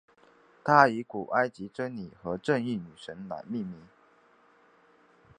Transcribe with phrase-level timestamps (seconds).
[0.63, 3.87] 它以古埃及真理和正义女神来命名。